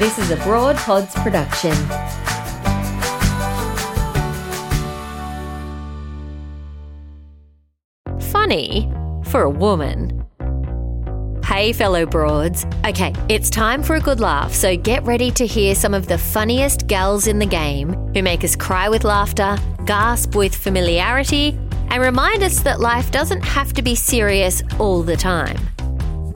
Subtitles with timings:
[0.00, 1.74] This is a Broad Pods production.
[8.18, 8.90] Funny
[9.24, 10.24] for a woman.
[11.44, 12.64] Hey, fellow broads.
[12.86, 16.16] Okay, it's time for a good laugh, so get ready to hear some of the
[16.16, 21.58] funniest gals in the game who make us cry with laughter, gasp with familiarity,
[21.90, 25.58] and remind us that life doesn't have to be serious all the time.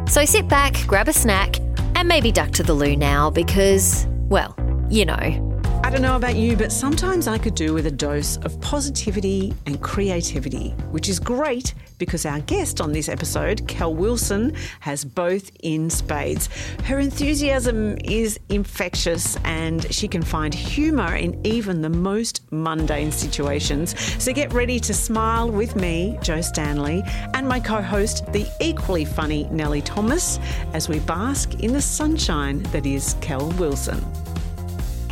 [0.07, 1.64] So sit back, grab a snack,
[1.95, 4.57] and maybe duck to the loo now because, well,
[4.91, 5.54] you know.
[5.85, 9.53] I don't know about you, but sometimes I could do with a dose of positivity
[9.67, 15.51] and creativity, which is great because our guest on this episode, Cal Wilson, has both
[15.63, 16.49] in spades.
[16.85, 23.95] Her enthusiasm is infectious and she can find humour in even the most mundane situations.
[24.23, 27.03] So get ready to smile with me, Jo Stanley,
[27.35, 30.41] and my co host, the equally funny Nelly Thomas,
[30.73, 34.03] as we bask in the sunshine that is Cal Wilson.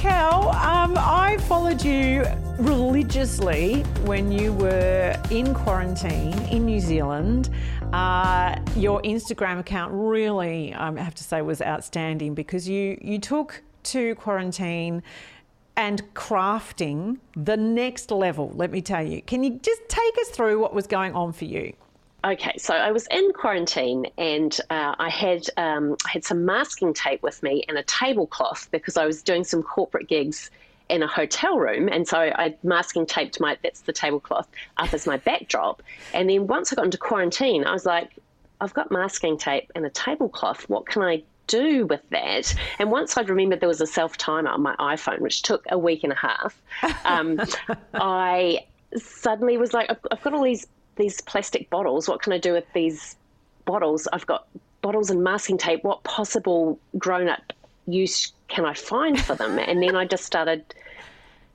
[0.03, 2.25] Cal, um, I followed you
[2.59, 7.51] religiously when you were in quarantine in New Zealand.
[7.93, 13.21] Uh, your Instagram account really, um, I have to say, was outstanding because you you
[13.21, 15.05] took to quarantine
[15.77, 18.51] and crafting the next level.
[18.57, 19.23] Let me tell you.
[19.23, 21.75] Can you just take us through what was going on for you?
[22.25, 26.95] Okay, so I was in quarantine and uh, I had um, I had some masking
[26.95, 30.51] tape with me and a tablecloth because I was doing some corporate gigs
[30.89, 35.07] in a hotel room, and so I masking taped my that's the tablecloth up as
[35.07, 35.83] my backdrop.
[36.15, 38.11] And then once I got into quarantine, I was like,
[38.61, 40.69] I've got masking tape and a tablecloth.
[40.69, 42.55] What can I do with that?
[42.79, 45.79] And once I'd remembered there was a self timer on my iPhone, which took a
[45.79, 46.63] week and a half,
[47.05, 47.41] um,
[47.95, 52.09] I suddenly was like, I've, I've got all these these plastic bottles.
[52.09, 53.17] What can I do with these
[53.65, 54.09] bottles?
[54.13, 54.47] I've got
[54.83, 55.85] bottles and masking tape.
[55.85, 57.53] What possible grown up
[57.87, 59.59] use can I find for them?
[59.59, 60.65] and then I just started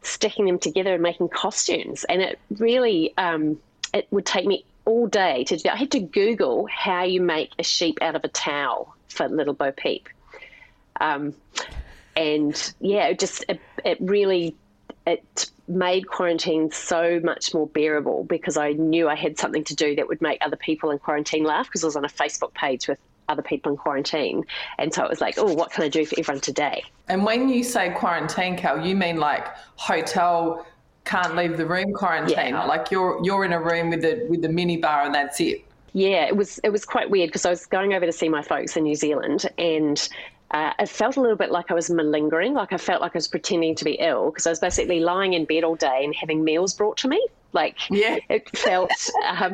[0.02, 2.03] sticking them together and making costumes.
[2.06, 3.59] And it really, um,
[3.94, 5.70] it would take me all day to do.
[5.70, 9.53] I had to Google how you make a sheep out of a towel for Little
[9.53, 10.08] Bo Peep.
[11.00, 11.36] Um,
[12.16, 14.56] and yeah, it just it, it really
[15.07, 19.95] it made quarantine so much more bearable because I knew I had something to do
[19.95, 22.88] that would make other people in quarantine laugh because I was on a Facebook page
[22.88, 24.46] with other people in quarantine.
[24.78, 26.84] And so it was like, oh, what can I do for everyone today?
[27.07, 30.66] And when you say quarantine, Cal, you mean like hotel
[31.06, 32.50] can't leave the room quarantine.
[32.50, 32.66] Yeah.
[32.66, 35.63] Like you're you're in a room with the with the mini bar and that's it.
[35.94, 38.41] Yeah, it was it was quite weird because I was going over to see my
[38.41, 40.07] folks in New Zealand and
[40.52, 43.18] uh, it felt a little bit like I was malingering, like I felt like I
[43.18, 46.16] was pretending to be ill because I was basically lying in bed all day and
[46.16, 47.25] having meals brought to me.
[47.52, 48.18] Like, yeah.
[48.30, 48.91] it felt,
[49.25, 49.53] um,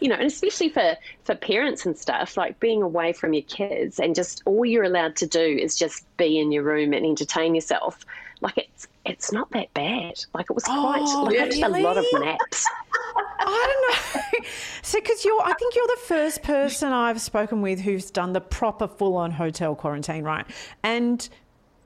[0.00, 3.98] you know, and especially for, for parents and stuff, like being away from your kids
[3.98, 7.54] and just all you're allowed to do is just be in your room and entertain
[7.54, 8.04] yourself.
[8.40, 10.18] Like, it's it's not that bad.
[10.34, 11.62] Like, it was quite, oh, like, really?
[11.62, 12.66] a lot of naps.
[13.40, 14.48] I don't know.
[14.82, 18.40] so, because you're, I think you're the first person I've spoken with who's done the
[18.40, 20.46] proper full on hotel quarantine, right?
[20.82, 21.28] And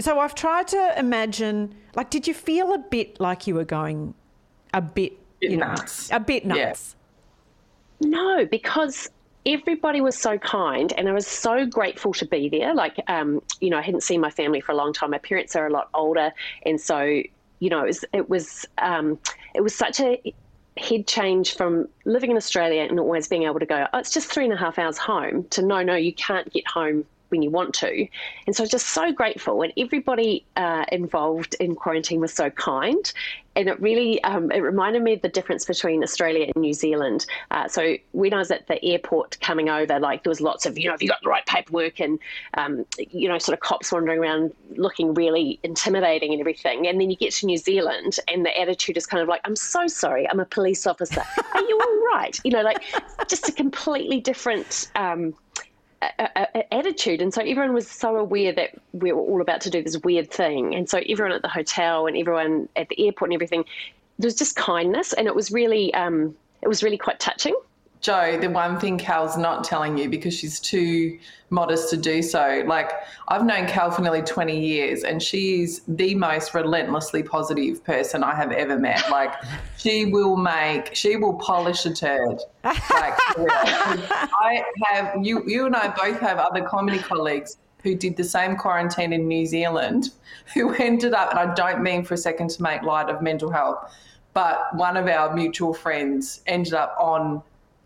[0.01, 4.15] so I've tried to imagine, like, did you feel a bit like you were going
[4.73, 6.11] a bit, bit you know, nuts.
[6.12, 6.95] a bit nuts?
[8.01, 8.09] Yeah.
[8.11, 9.11] No, because
[9.48, 12.75] everybody was so kind and I was so grateful to be there.
[12.75, 15.10] Like, um, you know, I hadn't seen my family for a long time.
[15.10, 16.32] My parents are a lot older.
[16.64, 19.19] And so, you know, it was, it was, um,
[19.54, 20.34] it was such a
[20.76, 24.31] head change from living in Australia and always being able to go, oh, it's just
[24.31, 27.50] three and a half hours home to no, no, you can't get home when you
[27.50, 28.06] want to.
[28.47, 29.62] And so just so grateful.
[29.62, 33.12] And everybody uh, involved in quarantine was so kind.
[33.56, 37.27] And it really um, it reminded me of the difference between Australia and New Zealand.
[37.50, 40.78] Uh, so when I was at the airport coming over, like there was lots of,
[40.78, 42.21] you know, have you got the right paperwork and,
[42.55, 46.87] um, you know, sort of cops wandering around looking really intimidating and everything.
[46.87, 49.56] And then you get to New Zealand and the attitude is kind of like, I'm
[49.56, 51.25] so sorry, I'm a police officer.
[51.55, 52.39] Are you all right?
[52.45, 52.84] You know, like
[53.28, 54.89] just a completely different.
[54.95, 55.34] Um,
[56.00, 57.21] attitude.
[57.21, 60.30] And so everyone was so aware that we were all about to do this weird
[60.30, 60.74] thing.
[60.74, 63.65] And so everyone at the hotel and everyone at the airport and everything,
[64.18, 65.12] there was just kindness.
[65.12, 67.54] And it was really, um, it was really quite touching.
[68.00, 71.18] Jo, the one thing Cal's not telling you because she's too
[71.50, 72.62] modest to do so.
[72.66, 72.92] Like,
[73.28, 78.22] I've known Cal for nearly 20 years, and she is the most relentlessly positive person
[78.22, 79.10] I have ever met.
[79.10, 79.34] Like,
[79.77, 82.39] she will make, she will polish a turd.
[82.65, 88.24] Like, I have, you, you and I both have other comedy colleagues who did the
[88.24, 90.10] same quarantine in New Zealand
[90.54, 93.51] who ended up, and I don't mean for a second to make light of mental
[93.51, 93.92] health,
[94.34, 97.42] but one of our mutual friends ended up on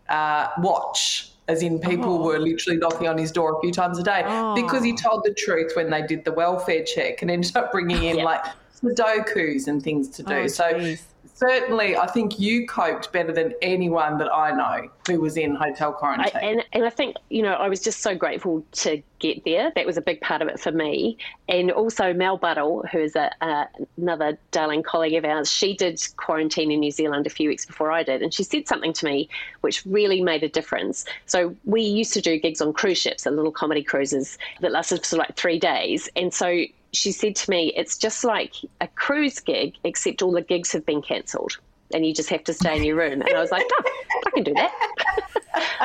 [0.09, 2.23] uh, watch as in people Oh.
[2.25, 4.21] were literally knocking on his door a few times a day
[4.55, 8.01] because he told the truth when they did the welfare check and ended up bringing
[8.03, 8.23] in Yeah.
[8.23, 8.45] like
[8.83, 10.33] Sudokus and things to do.
[10.33, 11.05] Oh, so geez.
[11.33, 15.89] certainly, I think you coped better than anyone that I know who was in hotel
[15.89, 16.41] I, quarantine.
[16.41, 19.71] and and I think you know I was just so grateful to get there.
[19.75, 21.17] That was a big part of it for me.
[21.47, 23.65] And also Mel Buttle, who is a, uh,
[23.97, 27.91] another darling colleague of ours, she did quarantine in New Zealand a few weeks before
[27.91, 29.29] I did, and she said something to me
[29.61, 31.05] which really made a difference.
[31.25, 35.05] So we used to do gigs on cruise ships, the little comedy cruises that lasted
[35.05, 36.63] for like three days, and so.
[36.93, 40.85] She said to me, "It's just like a cruise gig, except all the gigs have
[40.85, 41.57] been cancelled,
[41.93, 43.91] and you just have to stay in your room." And I was like, "Oh,
[44.27, 44.71] I can do that."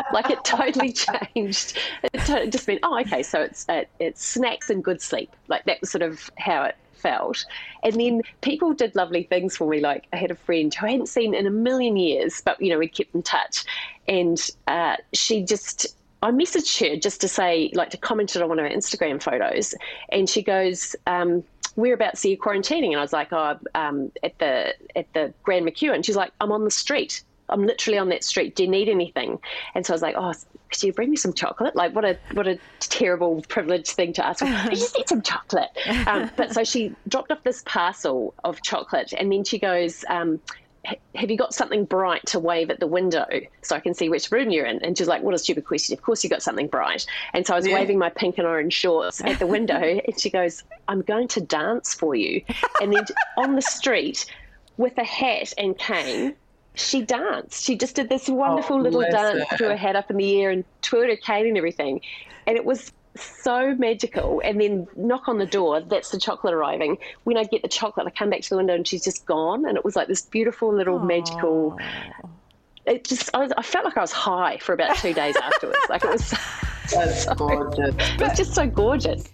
[0.13, 1.77] like it totally changed.
[2.03, 5.31] It just meant, oh, okay, so it's uh, it's snacks and good sleep.
[5.49, 7.45] Like that was sort of how it felt.
[7.83, 9.81] And then people did lovely things for me.
[9.81, 12.71] Like I had a friend who I hadn't seen in a million years, but you
[12.71, 13.65] know we kept in touch,
[14.07, 15.87] and uh, she just.
[16.23, 19.75] I messaged her just to say, like, to comment on one of her Instagram photos,
[20.11, 21.45] and she goes, um,
[21.77, 25.67] "Whereabouts are you quarantining?" And I was like, "Oh, um, at the at the Grand
[25.67, 27.23] McEwen." She's like, "I'm on the street.
[27.51, 28.57] I'm literally on that street.
[28.57, 29.39] Do you need anything?"
[29.75, 30.33] And so I was like, "Oh,
[30.71, 34.27] could you bring me some chocolate?" Like, what a what a terrible privileged thing to
[34.27, 34.43] ask.
[34.43, 35.71] I just need some chocolate.
[36.07, 40.05] Um, but so she dropped off this parcel of chocolate, and then she goes.
[40.09, 40.59] Um, "H-
[41.15, 43.27] have you got something bright to wave at the window
[43.63, 44.83] so I can see which room you're in?
[44.85, 45.93] And she's like, what a stupid question.
[45.95, 47.07] Of course you got something bright.
[47.35, 47.75] And so I was Yeah.
[47.75, 49.75] waving my pink and orange shorts at the window
[50.07, 52.43] and she goes, I'm going to dance for you.
[52.81, 53.07] And then
[53.37, 54.27] on the street
[54.77, 56.35] with a hat and cane,
[56.75, 57.65] she danced.
[57.65, 59.57] She just did this wonderful Oh, little dance, her.
[59.57, 62.01] threw her hat up in the air and twirled her cane and everything.
[62.47, 62.93] And it was
[63.23, 64.41] so magical.
[64.45, 66.99] And then knock on the door, that's the chocolate arriving.
[67.25, 69.67] When I get the chocolate, I come back to the window and she's just gone.
[69.67, 71.79] And it was like this beautiful little magical.
[72.87, 75.79] It just, I, was, I felt like I was high for about two days afterwards.
[75.91, 76.35] Like it was,
[76.93, 77.95] That's gorgeous.
[77.99, 79.25] it was just so gorgeous.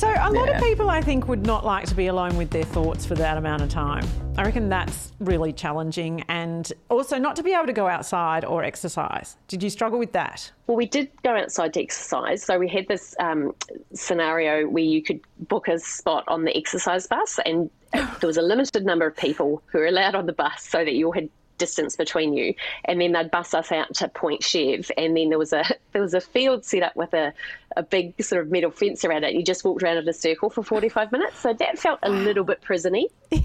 [0.00, 0.56] So a lot Yeah.
[0.56, 3.36] of people, I think, would not like to be alone with their thoughts for that
[3.36, 4.02] amount of time.
[4.38, 8.64] I reckon that's really challenging, and also not to be able to go outside or
[8.64, 9.36] exercise.
[9.46, 10.50] Did you struggle with that?
[10.66, 12.42] Well, we did go outside to exercise.
[12.42, 13.54] So we had this um,
[13.92, 15.20] scenario where you could
[15.50, 19.62] book a spot on the exercise bus, and there was a limited number of people
[19.66, 21.28] who were allowed on the bus so that you had
[21.60, 22.54] distance between you.
[22.86, 26.02] And then they'd bus us out to Point Chev and then there was a there
[26.02, 27.32] was a field set up with a,
[27.76, 29.34] a big sort of metal fence around it.
[29.34, 31.38] You just walked around in a circle for 45 minutes.
[31.38, 33.06] So that felt a little bit prisony.
[33.32, 33.38] I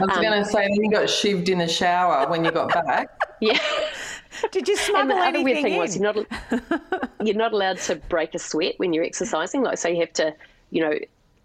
[0.00, 3.08] was Um, going to say, you got shivved in the shower when you got back.
[3.40, 3.58] yeah.
[4.52, 6.26] Did you And smuggle the other weird anything thing was you're not
[7.24, 9.62] you're not allowed to break a sweat when you're exercising.
[9.62, 10.34] Like so, you have to,
[10.70, 10.94] you know,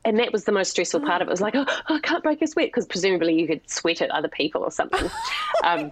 [0.06, 1.32] and that was the most stressful part of it.
[1.32, 4.12] It was like, oh, I can't break a sweat because presumably you could sweat at
[4.12, 5.10] other people or something.
[5.64, 5.90] Um,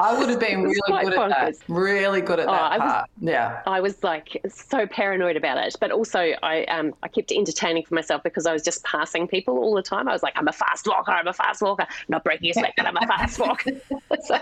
[0.00, 1.54] I would have been really good at that.
[1.68, 3.10] Really good at Oh, that I was- part.
[3.20, 3.62] yeah.
[3.66, 7.94] I was like so paranoid about it, but also I um I kept entertaining for
[7.94, 10.08] myself because I was just passing people all the time.
[10.08, 12.72] I was like, I'm a fast walker, I'm a fast walker, not breaking a sweat,
[12.76, 13.70] but I'm a fast walker.
[14.24, 14.38] so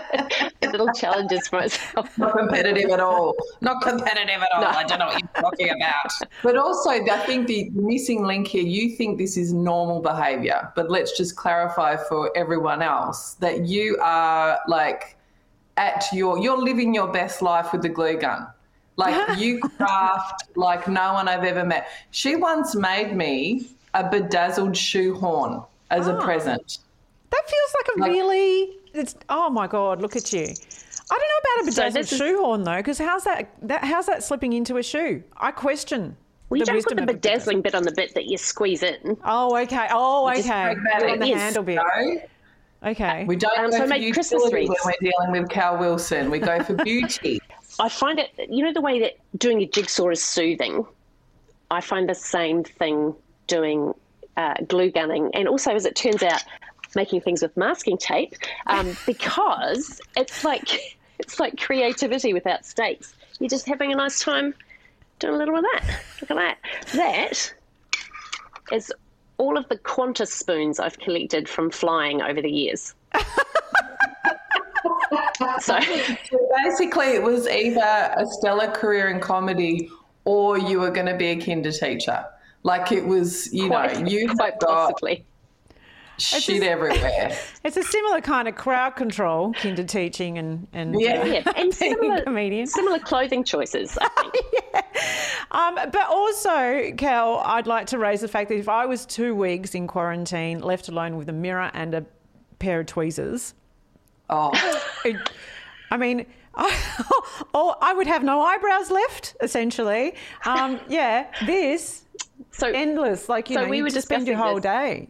[0.63, 2.17] little challenges for myself.
[2.17, 3.35] Not competitive at all.
[3.61, 4.63] Not competitive at all.
[4.63, 6.11] I don't know what you're talking about.
[6.43, 10.89] But also, I think the missing link here, you think this is normal behavior, but
[10.89, 15.17] let's just clarify for everyone else that you are like
[15.79, 18.45] at your, you're living your best life with the glue gun.
[18.97, 21.87] Like you craft like no one I've ever met.
[22.11, 26.21] She once made me a bedazzled shoehorn as a Ah.
[26.23, 26.79] present.
[27.31, 28.75] That feels like a Like- really.
[28.93, 30.01] It's oh my god!
[30.01, 30.41] Look at you.
[30.41, 33.83] I don't know about a So bedazzled this is- shoehorn though, because how's that, that?
[33.83, 35.23] How's that slipping into a shoe?
[35.37, 36.17] I question.
[36.49, 38.25] Well, you the don't put the of a bedazzle- bedazzling bit on the bit that
[38.25, 39.15] you squeeze in.
[39.23, 39.87] Oh, okay.
[39.91, 40.73] Oh, just okay.
[40.73, 41.75] break that On the handle bit.
[41.75, 42.21] No,
[42.85, 43.25] Okay.
[43.25, 45.77] we don't Um, go so I for made Christmas utility when we're dealing with Cal
[45.77, 46.31] Wilson.
[46.31, 47.41] We go for beauty.
[47.79, 50.85] I find it, you know, the way that doing a jigsaw is soothing.
[51.71, 53.15] I find the same thing
[53.47, 53.93] doing
[54.37, 56.43] uh, glue gunning, and also, as it turns out,
[56.95, 58.33] making things with masking tape,
[58.67, 63.13] um, because it's like it's like creativity without stakes.
[63.39, 64.53] You're just having a nice time
[65.19, 66.01] doing a little of that.
[66.21, 66.57] Look at that.
[66.93, 67.53] That
[68.71, 68.91] is
[69.39, 72.93] all of the Qantas spoons I've collected from flying over the years.
[75.59, 75.79] so.
[75.79, 79.89] So basically, it was either a stellar career in comedy
[80.25, 82.25] or you were going to be a kinder teacher.
[82.63, 85.25] Like it was, you know, you quite have got possibly.
[86.21, 87.37] Shit everywhere.
[87.63, 91.21] It's a similar kind of crowd control, kinder teaching, and and Yeah.
[91.21, 92.67] uh, Yeah, and similar, comedian.
[92.67, 93.97] similar clothing choices.
[94.01, 94.85] I think.
[95.51, 99.33] Um, but also, Cal, I'd like to raise the fact that if I was two
[99.33, 102.05] weeks in quarantine, left alone with a mirror and a
[102.59, 103.55] pair of tweezers,
[104.29, 104.51] Oh,
[105.03, 105.15] it,
[105.89, 106.27] I mean,
[107.53, 110.13] or I would have no eyebrows left, essentially.
[110.45, 112.03] Um, yeah, this
[112.51, 113.27] So endless.
[113.27, 115.09] Like you So know, we you were just spend your whole discussing day.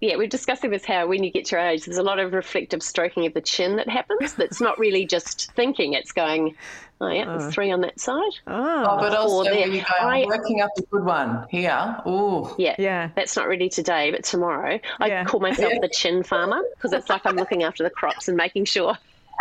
[0.00, 2.32] Yeah, we're discussing this how when you get to our age, there's a lot of
[2.32, 4.34] reflective stroking of the chin that happens.
[4.34, 6.54] That's not really just thinking; it's going,
[7.00, 7.50] oh yeah, there's oh.
[7.50, 8.32] three on that side.
[8.46, 9.60] Oh, oh but also there.
[9.60, 11.96] when you go, I- I'm working up a good one here.
[12.06, 12.54] Ooh.
[12.58, 13.10] Yeah, Yeah.
[13.16, 14.78] That's not really today, but tomorrow.
[15.00, 15.24] I Yeah.
[15.24, 18.66] call myself the chin farmer because it's like I'm looking after the crops and making
[18.66, 18.96] sure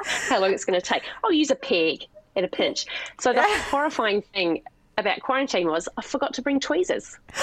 [0.05, 1.03] how long it's going to take.
[1.23, 2.85] I'll use a peg at a pinch.
[3.19, 4.61] So the horrifying thing
[4.97, 7.17] about quarantine was I forgot to bring tweezers.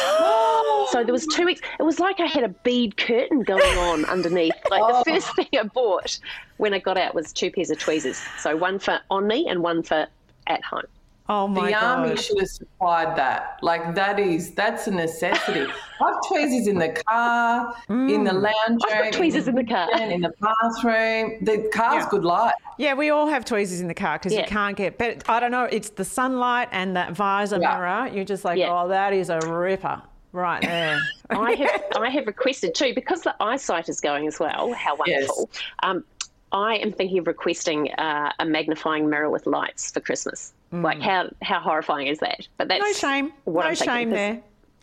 [0.91, 1.61] so there was two weeks.
[1.79, 4.55] It was like I had a bead curtain going on underneath.
[4.71, 5.03] Like Oh.
[5.05, 6.19] the first thing I bought
[6.57, 8.21] when I got out was two pairs of tweezers.
[8.39, 10.07] So one for on me and one for
[10.47, 10.85] at home.
[11.33, 11.83] Oh my The god!
[12.01, 13.59] army should have supplied that.
[13.63, 15.63] Like that is that's a necessity.
[16.01, 19.89] I've tweezers in the car, in the lounge I've got room, tweezers in the car.
[19.99, 21.39] in the bathroom.
[21.43, 22.09] The car's Yeah.
[22.11, 22.53] good light.
[22.77, 24.99] Yeah, we all have tweezers in the car because you can't get.
[24.99, 25.65] But I don't know.
[25.65, 27.77] It's the sunlight and that visor Yeah.
[27.79, 28.09] mirror.
[28.13, 28.69] You're just like, Yeah.
[28.83, 30.99] oh, that is a ripper right there.
[31.31, 34.73] I have I have requested too because the eyesight is going as well.
[34.75, 35.29] How Yes.
[35.29, 35.51] wonderful!
[35.83, 36.05] Um,
[36.53, 40.53] I am thinking of requesting uh, a magnifying mirror with lights for Christmas.
[40.71, 42.49] Like how how horrifying is that?
[42.57, 42.87] But that's Mm.
[42.87, 43.33] no shame.
[43.45, 44.41] What no I'm shame there.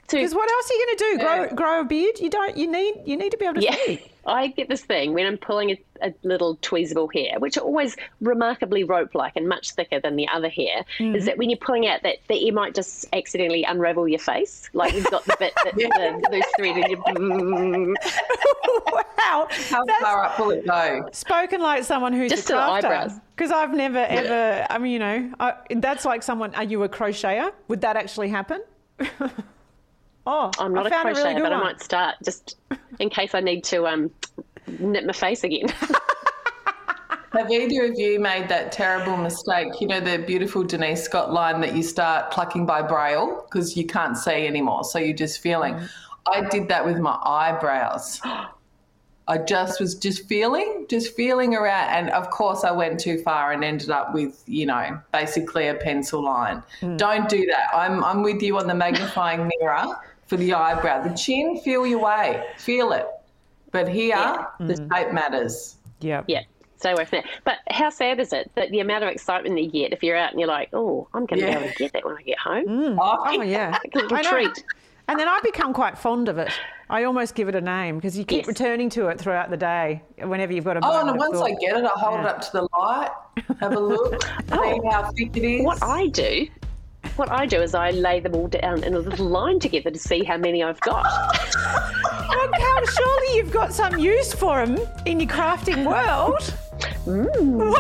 [0.07, 1.17] Because what else are you going to do?
[1.23, 1.53] Grow Yeah.
[1.53, 2.19] grow a beard?
[2.19, 2.57] You don't.
[2.57, 2.95] You need.
[3.05, 4.01] You need to be able to Yeah, see.
[4.25, 5.77] I get this thing when I'm pulling a,
[6.09, 10.49] a little tweezable hair, which are always remarkably rope-like and much thicker than the other
[10.49, 11.15] hair, Mm-hmm.
[11.15, 14.69] is that when you're pulling out that, that you might just accidentally unravel your face,
[14.73, 17.95] like you've got the bit that's the loose thread and you.
[18.91, 19.47] Wow.
[19.69, 21.07] How That's far up will it go?
[21.11, 22.83] spoken like someone who's Just a to the crafter.
[22.85, 23.11] eyebrows.
[23.35, 24.67] Because I've never ever.
[24.69, 26.53] I mean, you know, I, that's like someone.
[26.55, 27.51] Are you a crocheter?
[27.67, 28.61] Would that actually happen?
[30.27, 32.57] oh, I'm not I a crocheter, a really good but I might start just
[32.99, 34.11] in case I need to um,
[34.79, 35.67] knit my face again.
[37.31, 39.79] Have either of you made that terrible mistake?
[39.79, 43.85] You know the beautiful Denise Scott line that you start plucking by braille because you
[43.85, 45.79] can't see anymore, so you're just feeling.
[46.33, 48.21] I did that with my eyebrows.
[49.27, 53.51] I just was just feeling, just feeling around, and of course I went too far
[53.51, 56.63] and ended up with, you know, basically a pencil line.
[56.79, 56.97] Hmm.
[56.97, 57.69] Don't do that.
[57.73, 59.85] I'm I'm with you on the magnifying mirror
[60.25, 61.07] for the eyebrow.
[61.07, 63.05] The chin, feel your way, feel it,
[63.71, 64.91] but here the hmm.
[64.91, 65.75] shape matters.
[66.01, 66.23] Yeah.
[66.27, 66.43] yeah,
[66.77, 67.29] stay away from that.
[67.43, 70.17] But how sad is it that the amount of excitement that you get if you're
[70.17, 71.59] out and you're like, oh, I'm going to Yeah.
[71.59, 72.65] be able to get that when I get home?
[72.65, 72.99] Hmm.
[72.99, 73.71] Oh, oh yeah.
[73.83, 74.29] Like a little I know.
[74.31, 74.63] treat.
[75.09, 76.51] And then I become quite fond of it.
[76.87, 78.47] I almost give it a name because you keep Yes.
[78.47, 80.03] returning to it throughout the day.
[80.19, 82.41] Whenever you've got a Oh, and of once I get it, I hold it up
[82.41, 83.09] to the light,
[83.59, 85.65] have a look, see how thick it is.
[85.65, 86.47] What I do,
[87.15, 89.97] what I do is I lay them all down in a little line together to
[89.99, 91.05] see how many I've got.
[92.31, 96.53] Oh, Cal, surely you've got some use for them in your crafting world.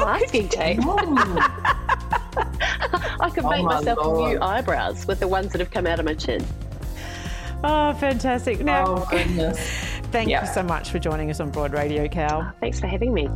[0.05, 0.79] Asking tape.
[0.79, 1.37] Mm.
[3.21, 4.33] I could Oh make my myself Lord.
[4.33, 6.45] new eyebrows with the ones that have come out of my chin.
[7.63, 8.61] Oh, fantastic.
[8.61, 9.59] Now, Oh, goodness.
[10.11, 10.45] thank Yeah.
[10.47, 12.53] you so much for joining us on Broad Radio, Cal.
[12.61, 13.27] Thanks for having me.